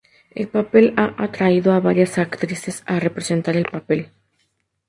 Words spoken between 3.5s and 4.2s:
el papel.